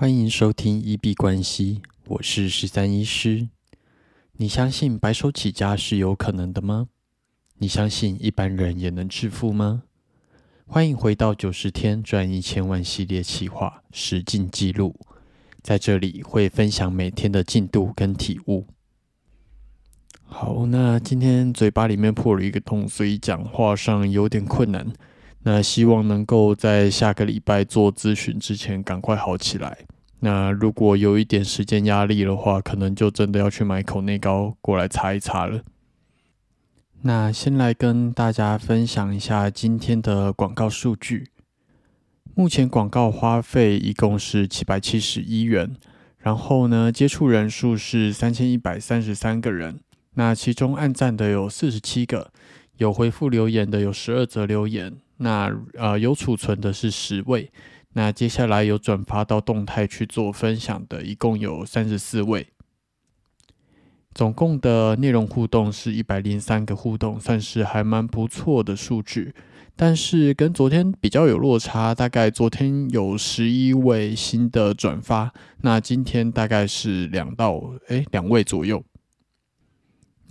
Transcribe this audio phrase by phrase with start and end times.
[0.00, 3.50] 欢迎收听一币关系，我是十三医师。
[4.38, 6.88] 你相信白手起家是有可能的吗？
[7.58, 9.82] 你相信一般人也能致富吗？
[10.64, 14.98] 欢迎回到九十天赚一千万系列企划实进记录，
[15.62, 18.64] 在这里会分享每天的进度跟体悟。
[20.24, 24.90] 好，那今天嘴巴里面破了一个洞，所以讲话上有点困难。
[25.42, 29.86] 那希望能够在下个礼拜做咨询之前赶快好起来。
[30.20, 35.62] 那如果有一点时间压力的话，可能就真的要去买口内膏过来擦一擦了。
[37.02, 41.28] 那先来跟大家分享一下今天的广告数据。
[42.34, 45.74] 目前广告花费一共是七百七十一元，
[46.18, 49.80] 然后呢，接触人数是三千一百三十三个人。
[50.14, 52.30] 那其中按赞的有四十七个，
[52.80, 54.96] 有回复留言的有十二则留言。
[55.18, 57.52] 那呃有储存的是十位，
[57.92, 62.46] 那接下来有转发到动态去做分享的，一共有三十四位，
[64.14, 69.34] 总共的内容互动是一百零三个互动，算是还蛮不错的数据。
[69.76, 78.82] 但是跟昨天比较有落差，大概昨天有十一位新的转发，那今天大概是两到诶两位左右。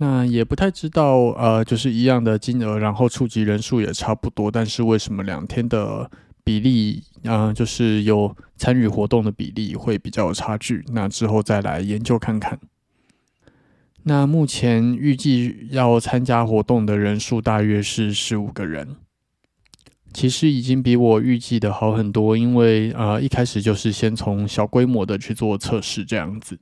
[0.02, 6.10] 那也不太知道，呃，就是一样的金额，然后触及人数也差不多，但是为什么两天的
[6.42, 10.82] 比例，嗯，就是有参与活动的比例会比较有差距？
[10.94, 12.58] 那之后再来研究看看。
[14.04, 18.96] 那目前预计要参加活动的人数大约是十五个人，
[20.14, 26.58] 其实已经比我预计的好很多，因为呃一开始就是先从小规模的去做测试这样子。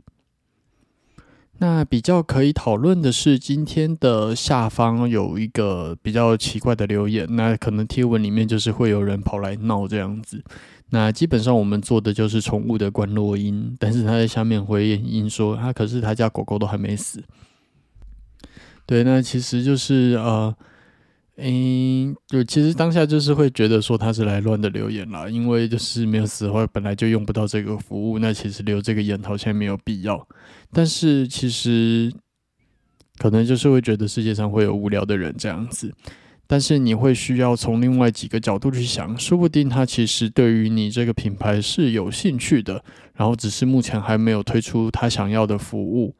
[1.58, 7.26] 那比较可以讨论的是，今天的下方有一个比较奇怪的留言。
[7.36, 10.42] 那可能贴文里面就是会有人跑来闹这样子。
[10.90, 17.22] 那基本上我们做的就是宠物的关落音，但是他在下面回音说，他可是他家狗狗都还没死。
[18.86, 20.54] 对，那其实就是呃。
[21.40, 21.46] 嗯，
[22.28, 30.28] 就其实当下就是会觉得说他是来乱的留言啦，因为就是没有死的话，本来就用不到这个服务，那其实留这个言好像没有必要。
[30.70, 32.12] 但是其实
[33.16, 35.90] 可能就是会觉得世界上会有无聊的人这样子，
[36.46, 42.84] 但是你会需要从另外几个角度去想，说不定他其实对于你这个品牌是有兴趣的，
[43.14, 46.14] 然后只是目前还没有推出他想要的服务。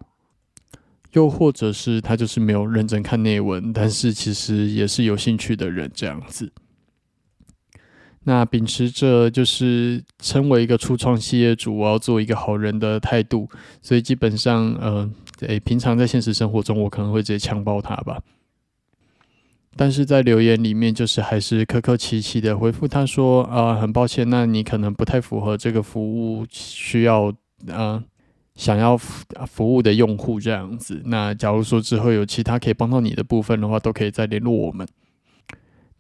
[1.13, 6.53] 又或者是他就是没有认真看内文，但是其实也是有兴趣的人这样子。
[8.25, 13.49] 那秉持着就是成为一个初创企业主，我要做一个好人的态度，
[13.81, 15.11] 所以基本上，呃，
[15.41, 18.21] 诶，平常在现实生活中，我可能会直接强暴他吧。
[19.77, 27.33] 但是在留言里面，就是还是客客气气的回复他说，啊，很抱歉，那你可能不太符合这个服务需要，
[27.73, 28.05] 啊。
[28.59, 34.87] 想要服服务的用户这样子，那假如说之后有其他可以帮到你的部分的话，都可以再联络我们。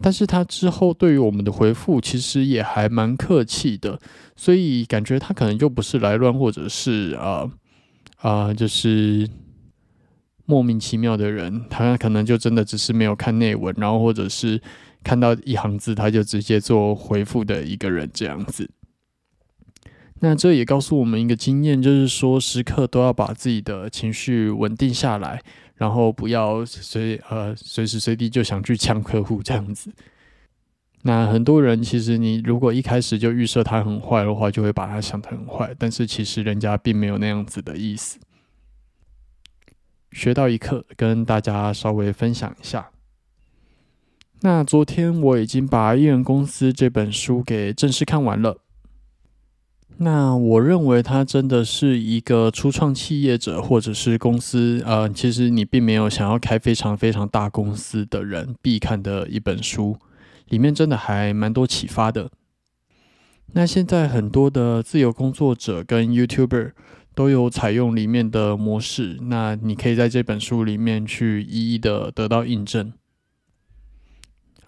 [0.00, 4.00] 但是他之后对于我们的回复其实也还蛮客气的，
[4.34, 7.48] 所以感觉他可能就不是来乱，或者是啊
[8.16, 9.28] 啊，就是
[10.44, 11.64] 莫名其妙的人。
[11.70, 14.60] 他可能就真的只是没有看内文，然后或者是
[15.04, 18.68] 看到一行字他就直接做回复的一个人这样子。
[20.20, 25.40] 那这也告诉我们一个经验，就是说时刻都要把自己的情绪稳定下来，
[25.76, 29.92] 然后不要随呃随时随地就想去抢客户这样子。
[31.02, 38.18] 那很多人其实你如果一开始就预设他很坏的话，就会把他想得很坏，但是其实人家并没有那样子的意思。
[40.10, 42.90] 学到一课，跟大家稍微分享一下。
[44.40, 48.58] 那昨天我已经把《艺人公司》这本书给正式看完了。
[50.00, 59.97] 那我认为它真的是一个初创企业者或者是公司，呃，其实你并没有想要开非常非常大公司的人必看的一本书，
[60.48, 62.31] 里面真的还蛮多启发的。
[63.54, 66.72] 那现在很多的自由工作者跟 YouTuber
[67.16, 72.92] 都有采用里面的模式，那你可以在这本书里面去一一的得到印证。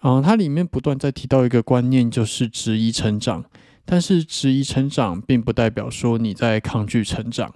[0.01, 3.45] 嗯，它里面不断在提到一个观念，就是质疑成长。
[3.85, 7.53] 但是质疑成长，并不代表说你在抗拒成长。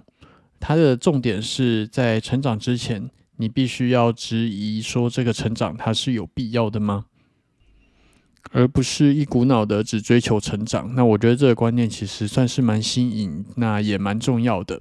[0.58, 7.06] 它的重点是在成长之前，你必须要质疑说这个成长它是有必要的吗？
[8.52, 10.94] 而不是一股脑的只追求成长。
[10.94, 14.80] 那我觉得这个观念其实算是蛮新颖，那也蛮重要的。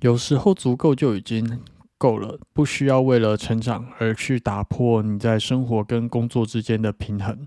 [0.00, 1.60] 有时候足够就已经
[1.96, 7.46] 够了，不需要为了成长而去打破你在生活跟工作之间的平衡。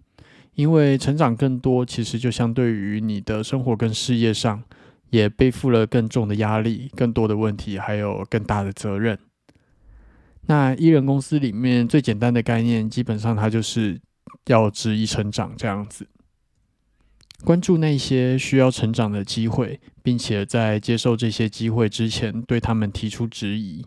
[0.55, 4.63] 因为成长更多，其实就相对于你的生活跟事业上
[5.09, 9.17] 也背负了更重的压力、更多的问题，还有更大的责任。
[10.47, 14.01] 那艺人公司里面最简单的概念，基本上它就是
[14.47, 16.07] 要质疑成长这样子。
[17.45, 23.85] 关注那些需要成长的机会，并且在接受这些机会之前，对他们提出质疑。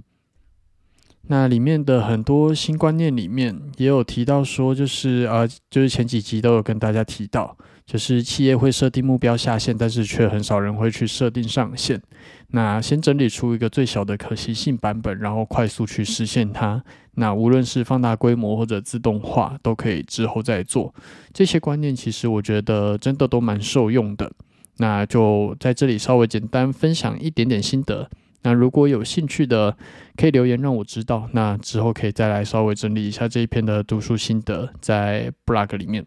[1.29, 12.01] 那里面的很多新观念里面也有提到说，就是呃，就是前几集都有跟大家提到，就是企业会设定目标下限，但是却很少人会去设定上限。
[12.49, 16.83] 那先整理出一个最小的可行性版本，然后快速去实现它。
[17.15, 20.93] 那无论是放大规模或者自动化，都可以之后再做。
[21.33, 24.31] 这些观念其实我觉得真的都蛮受用的。
[24.79, 28.11] 那就在这里稍微简单分享一点点心得。
[28.43, 29.77] 那如果有兴趣的，
[30.17, 31.29] 可以留言让我知道。
[31.33, 36.05] 那之后可以再来稍微整理一下这一篇的读书心得，在 blog 里面。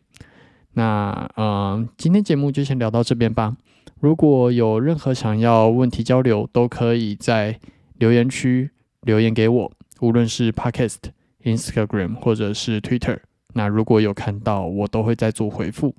[0.74, 3.56] 那嗯，今天节目就先聊到这边吧。
[4.02, 7.58] 如果有任何想要问题交流，都可以在
[7.98, 8.70] 留言区
[9.02, 9.72] 留言给我，
[10.02, 10.98] 无论是 podcast、
[11.44, 13.20] Instagram 或者是 Twitter。
[13.54, 15.96] 那如果有看到，我都会再做回复。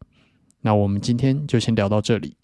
[0.61, 2.37] 那我们今天就先聊到这里。